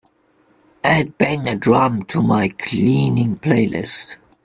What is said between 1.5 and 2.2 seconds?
drum